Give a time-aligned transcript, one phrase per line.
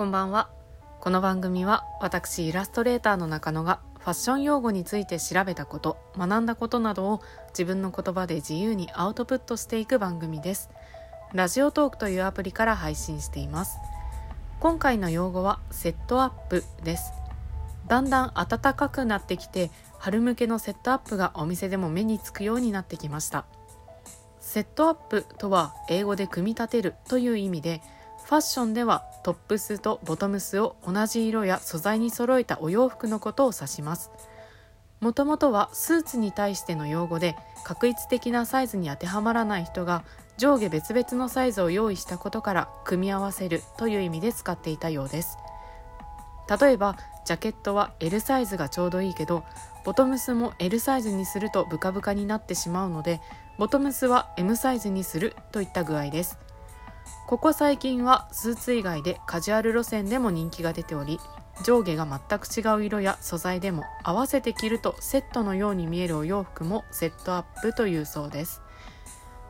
[0.00, 0.48] こんばんは。
[0.98, 10.70] この番組は私イラストレーターの中野がファッション用語について調べたこと学んだことなどを自分の言葉で自由にアウトプットしていく番組です。
[11.34, 13.76] Radiotalk というアプリから配信しています。
[14.58, 17.12] 今回の用語はセットアップです。
[17.86, 23.44] だんだん暖かくなってきて春向けのセットアップがお店でも目につくようになってきました。
[24.40, 27.82] セットアップとは英語で組み立てるという意味で
[28.30, 34.12] ファッションではトップスとボトムスを同じ色や素材に揃えたお洋服のことを指します。
[35.00, 40.04] もともとはスーツに対しての用語で確一的なサイズに当てはまらない人が
[40.36, 45.36] 上下別々のサイズを用意したことから組み合わせるという意味で使っていたようです。
[46.60, 49.42] 例えばジャケットは L サイズがちょうどいいけど
[49.84, 53.20] ボトムスも L サイズにするとブカブカになってしまうので
[53.58, 56.38] ボトムスは M サイズにするといった具合です。
[57.26, 61.20] ここ最近はスーツ以外でカジュアル路線でも人気が出ており
[61.62, 68.62] 上下が全く違う色や素材でも合わせて着るとセットのように見えるお洋服もセットアップというそうです。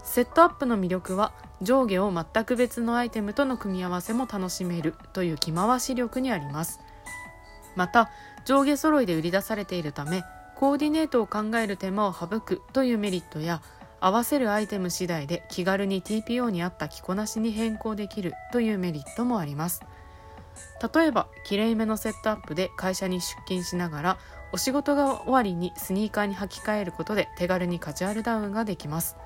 [0.03, 6.81] セットアップの魅力は上下を全く別のアイテムとの組み合わせも楽しめるという着回し力にあります。
[7.77, 8.11] また
[8.45, 10.25] 上下揃いで売り出されているため
[10.56, 13.62] コーディネートを考える手間を省くというメリットや
[14.01, 19.83] 合わせるアイテム次第で気軽に TPO に合った着こなしに変更できるというメリットもあります。
[20.95, 24.19] 例えばきれいめのセットアップで会社に出勤しながら
[24.53, 29.17] お仕事が終わりにスニーカーに履き替えることで手軽にカジュアルダウンができます。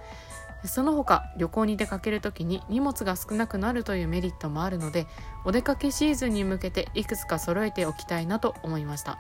[0.65, 5.07] その他旅行に出かける時に荷物が少なくなるというメリットもあるので
[5.45, 9.19] お出かけシーズンに向けていくつか揃えておきたいなと思いました。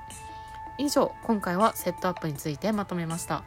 [0.78, 3.44] 以上今回はセットアップについてまとめました。